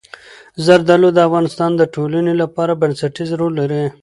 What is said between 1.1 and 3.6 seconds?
د افغانستان د ټولنې لپاره بنسټيز رول